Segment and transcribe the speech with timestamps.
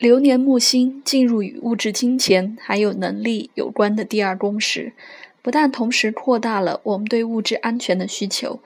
[0.00, 4.94] 流年木星进入与物质、金钱还有能力有关的第二宫时，
[5.42, 8.60] 不但同时扩大了我们对物质安全的需求，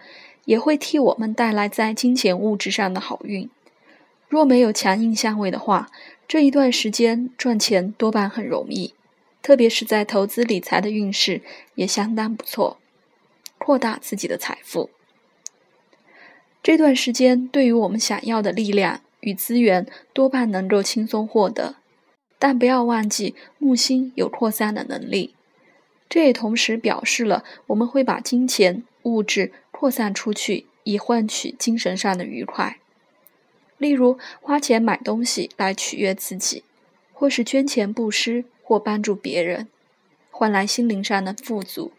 [0.45, 3.51] 也会替我们带来在金钱物质上的好运。
[4.29, 5.91] 若没有强硬相位的话，
[6.29, 8.95] 这一段时间赚钱多半很容易，
[9.43, 11.43] 特别是在投资理财的运势
[11.75, 12.79] 也相当不错，
[13.59, 14.91] 扩大自己的财富。
[16.63, 19.01] 这段时间对于我们想要的力量。
[19.25, 21.77] 与资源多半能够轻松获得，
[22.39, 25.35] 但不要忘记木星有扩散的能力。
[26.11, 32.79] 这也同时表示了我们会把金钱物质扩散出去，以换取精神上的愉快。
[33.79, 36.63] 例如花钱买东西来取悦自己，
[37.13, 39.69] 或是捐钱布施或帮助别人，
[40.31, 41.93] 换来心灵上的富足。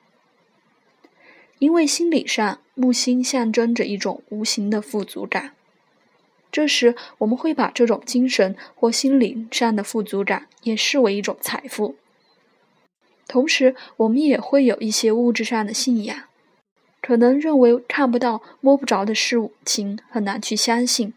[1.57, 5.53] 因为心理上木星象征着一种无形的富足感。
[6.55, 11.97] 这时，我们会把这种精神或心灵上的富足感也视为一种财富。
[13.27, 16.17] 同时，我们也会有一些物质上的信仰，
[17.01, 21.13] 可能认为看不到、摸不着的事情很难去相信，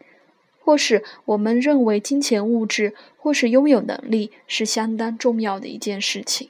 [0.59, 6.49] 或是我们认为金钱、物质或是拥有能力是相当重要的一件事情。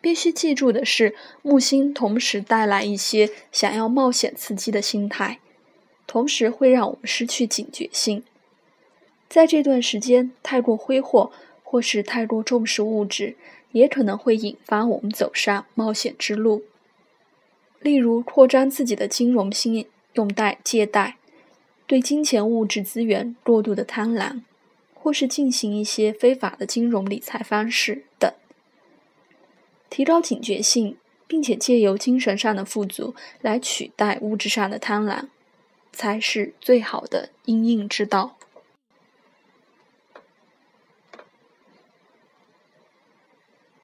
[0.00, 5.38] 必须记住的是，木星同时带来一些想要冒险、刺激的心态。
[6.06, 8.22] 同时会让我们失去警觉性，
[9.28, 13.36] 在这段时间太过挥霍或是太过重视物质，
[13.72, 16.62] 也可能会引发我们走上冒险之路。
[17.80, 21.16] 例如，扩张自己的金融信用贷借贷，
[21.86, 24.42] 对金钱物质资源过度的贪婪，
[24.94, 28.32] 或是进行一些非法的金融理财方式等。
[29.90, 30.96] 提高警觉性，
[31.26, 35.26] 并且借由精神上的富足来取代物质上的贪婪。
[35.94, 38.36] 才是最好的应应之道。